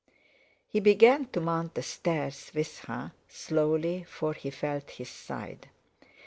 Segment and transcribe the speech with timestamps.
[0.67, 5.69] He began to mount the stairs with her, slowly, for he felt his side.